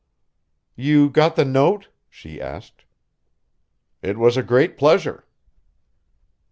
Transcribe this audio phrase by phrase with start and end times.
[0.75, 2.85] "You got the note?" she asked.
[4.01, 5.25] "It was a great pleasure."